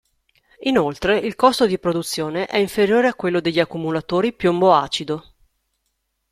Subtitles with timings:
[0.61, 5.33] Inoltre il costo di produzione è inferiore a quello degli accumulatori piombo-acido.